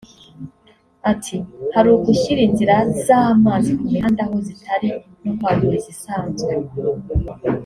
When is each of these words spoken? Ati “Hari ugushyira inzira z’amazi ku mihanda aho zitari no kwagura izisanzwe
Ati 1.11 1.35
“Hari 1.73 1.89
ugushyira 1.97 2.41
inzira 2.47 2.75
z’amazi 3.05 3.69
ku 3.79 3.83
mihanda 3.93 4.21
aho 4.25 4.35
zitari 4.47 4.89
no 5.23 5.31
kwagura 5.37 5.75
izisanzwe 5.81 6.51